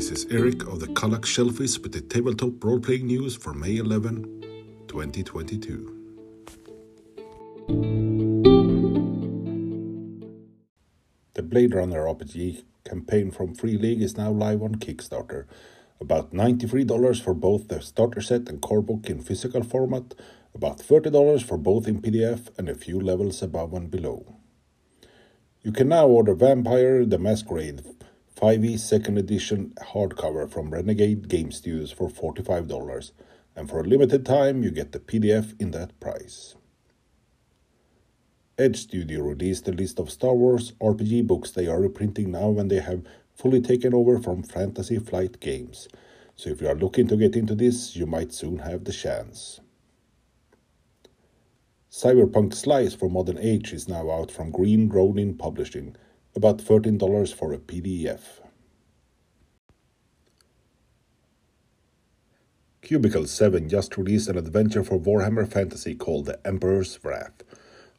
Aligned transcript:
This 0.00 0.24
is 0.24 0.32
Eric 0.32 0.66
of 0.66 0.80
the 0.80 0.86
Kallax 0.86 1.26
Shelfies 1.26 1.82
with 1.82 1.92
the 1.92 2.00
tabletop 2.00 2.64
role 2.64 2.80
playing 2.80 3.08
news 3.08 3.36
for 3.36 3.52
May 3.52 3.76
11, 3.76 4.86
2022. 4.88 5.94
The 11.34 11.42
Blade 11.42 11.74
Runner 11.74 12.04
RPG 12.06 12.62
campaign 12.82 13.30
from 13.30 13.54
Free 13.54 13.76
League 13.76 14.00
is 14.00 14.16
now 14.16 14.30
live 14.30 14.62
on 14.62 14.76
Kickstarter. 14.76 15.44
About 16.00 16.32
$93 16.32 17.22
for 17.22 17.34
both 17.34 17.68
the 17.68 17.82
starter 17.82 18.22
set 18.22 18.48
and 18.48 18.62
core 18.62 18.80
book 18.80 19.10
in 19.10 19.20
physical 19.20 19.62
format, 19.62 20.14
about 20.54 20.78
$30 20.78 21.44
for 21.44 21.58
both 21.58 21.86
in 21.86 22.00
PDF, 22.00 22.48
and 22.56 22.70
a 22.70 22.74
few 22.74 22.98
levels 22.98 23.42
above 23.42 23.74
and 23.74 23.90
below. 23.90 24.36
You 25.60 25.72
can 25.72 25.90
now 25.90 26.06
order 26.06 26.34
Vampire 26.34 27.04
the 27.04 27.18
Masquerade 27.18 27.82
5e 28.40 28.78
second 28.78 29.18
edition 29.18 29.74
hardcover 29.92 30.50
from 30.50 30.70
Renegade 30.70 31.28
Game 31.28 31.52
Studios 31.52 31.92
for 31.92 32.08
$45, 32.08 33.12
and 33.54 33.68
for 33.68 33.80
a 33.80 33.84
limited 33.84 34.24
time 34.24 34.62
you 34.62 34.70
get 34.70 34.92
the 34.92 34.98
PDF 34.98 35.60
in 35.60 35.72
that 35.72 36.00
price. 36.00 36.54
Edge 38.56 38.78
Studio 38.78 39.20
released 39.20 39.68
a 39.68 39.72
list 39.72 39.98
of 40.00 40.10
Star 40.10 40.34
Wars 40.34 40.72
RPG 40.80 41.26
books 41.26 41.50
they 41.50 41.66
are 41.66 41.82
reprinting 41.82 42.30
now 42.30 42.48
when 42.48 42.68
they 42.68 42.80
have 42.80 43.04
fully 43.34 43.60
taken 43.60 43.92
over 43.92 44.18
from 44.18 44.42
Fantasy 44.42 44.98
Flight 44.98 45.38
Games. 45.40 45.86
So 46.34 46.48
if 46.48 46.62
you 46.62 46.68
are 46.68 46.74
looking 46.74 47.08
to 47.08 47.18
get 47.18 47.36
into 47.36 47.54
this, 47.54 47.94
you 47.94 48.06
might 48.06 48.32
soon 48.32 48.60
have 48.60 48.84
the 48.84 48.92
chance. 48.92 49.60
Cyberpunk 51.90 52.54
Slice 52.54 52.94
for 52.94 53.10
Modern 53.10 53.36
Age 53.36 53.74
is 53.74 53.86
now 53.86 54.10
out 54.10 54.30
from 54.30 54.50
Green 54.50 54.88
Ronin 54.88 55.36
Publishing, 55.36 55.94
about 56.36 56.58
$13 56.58 57.34
for 57.34 57.52
a 57.52 57.58
PDF. 57.58 58.40
Cubicle 62.82 63.26
7 63.26 63.68
just 63.68 63.96
released 63.96 64.28
an 64.28 64.38
adventure 64.38 64.82
for 64.82 64.98
Warhammer 64.98 65.46
Fantasy 65.46 65.94
called 65.94 66.26
The 66.26 66.44
Emperor's 66.46 66.98
Wrath. 67.04 67.42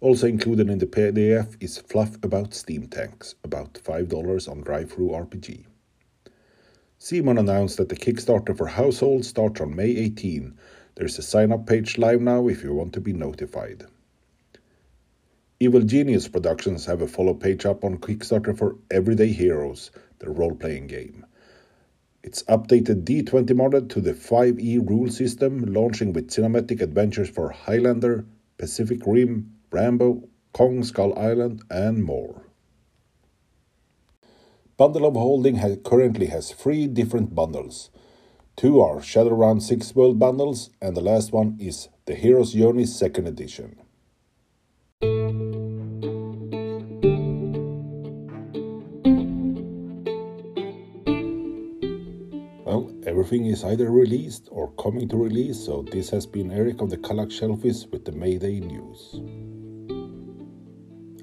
Also 0.00 0.26
included 0.26 0.70
in 0.70 0.78
the 0.78 0.86
PDF 0.86 1.56
is 1.60 1.78
fluff 1.78 2.16
about 2.22 2.54
steam 2.54 2.88
tanks, 2.88 3.34
about 3.44 3.74
$5 3.74 4.50
on 4.50 4.62
Drive-Thru 4.62 5.10
DriveThruRPG. 5.10 5.66
CMON 6.98 7.38
announced 7.38 7.76
that 7.76 7.88
the 7.88 7.96
Kickstarter 7.96 8.56
for 8.56 8.66
Household 8.66 9.24
starts 9.24 9.60
on 9.60 9.76
May 9.76 9.90
18. 9.90 10.56
There's 10.96 11.18
a 11.18 11.22
sign 11.22 11.52
up 11.52 11.66
page 11.66 11.98
live 11.98 12.20
now 12.20 12.48
if 12.48 12.62
you 12.62 12.74
want 12.74 12.92
to 12.94 13.00
be 13.00 13.12
notified. 13.12 13.86
Evil 15.62 15.82
Genius 15.82 16.26
Productions 16.26 16.86
have 16.86 17.02
a 17.02 17.06
follow 17.06 17.34
page 17.34 17.66
up 17.66 17.84
on 17.84 17.98
Kickstarter 17.98 18.56
for 18.56 18.76
Everyday 18.90 19.26
Heroes, 19.30 19.90
the 20.18 20.30
role 20.30 20.54
playing 20.54 20.86
game. 20.86 21.26
It's 22.22 22.42
updated 22.44 23.04
D20 23.04 23.54
Modern 23.54 23.86
to 23.88 24.00
the 24.00 24.14
5e 24.14 24.88
rule 24.88 25.10
system, 25.10 25.60
launching 25.66 26.14
with 26.14 26.30
cinematic 26.30 26.80
adventures 26.80 27.28
for 27.28 27.50
Highlander, 27.50 28.24
Pacific 28.56 29.02
Rim, 29.04 29.52
Rambo, 29.70 30.26
Kong 30.54 30.82
Skull 30.82 31.12
Island, 31.18 31.62
and 31.70 32.02
more. 32.02 32.46
Bundle 34.78 35.04
of 35.04 35.12
Holding 35.12 35.56
has, 35.56 35.76
currently 35.84 36.28
has 36.28 36.52
three 36.52 36.86
different 36.86 37.34
bundles. 37.34 37.90
Two 38.56 38.80
are 38.80 39.00
Shadowrun 39.00 39.60
6 39.60 39.94
World 39.94 40.18
bundles, 40.18 40.70
and 40.80 40.96
the 40.96 41.02
last 41.02 41.32
one 41.32 41.58
is 41.60 41.90
the 42.06 42.14
Hero's 42.14 42.54
Journey 42.54 42.84
2nd 42.84 43.26
Edition. 43.26 43.76
Well, 52.70 52.88
everything 53.04 53.46
is 53.46 53.64
either 53.64 53.90
released 53.90 54.46
or 54.52 54.70
coming 54.74 55.08
to 55.08 55.16
release, 55.16 55.58
so 55.58 55.84
this 55.90 56.08
has 56.10 56.24
been 56.24 56.52
Eric 56.52 56.80
of 56.80 56.88
the 56.88 56.98
Kallax 56.98 57.32
Shelfies 57.32 57.90
with 57.90 58.04
the 58.04 58.12
Mayday 58.12 58.60
news. 58.60 59.20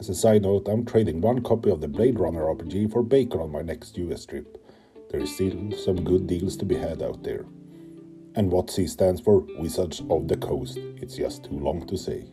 As 0.00 0.08
a 0.08 0.14
side 0.16 0.42
note, 0.42 0.66
I'm 0.66 0.84
trading 0.84 1.20
one 1.20 1.44
copy 1.44 1.70
of 1.70 1.80
the 1.80 1.86
Blade 1.86 2.18
Runner 2.18 2.42
RPG 2.46 2.90
for 2.90 3.04
bacon 3.04 3.38
on 3.38 3.52
my 3.52 3.62
next 3.62 3.96
US 3.96 4.26
trip. 4.26 4.60
There 5.12 5.20
is 5.20 5.32
still 5.32 5.70
some 5.70 6.02
good 6.02 6.26
deals 6.26 6.56
to 6.56 6.64
be 6.64 6.74
had 6.74 7.00
out 7.00 7.22
there. 7.22 7.46
And 8.34 8.50
WotC 8.50 8.88
stands 8.90 9.20
for 9.20 9.46
Wizards 9.56 10.02
of 10.10 10.26
the 10.26 10.38
Coast, 10.38 10.78
it's 11.00 11.14
just 11.14 11.44
too 11.44 11.60
long 11.60 11.86
to 11.86 11.96
say. 11.96 12.24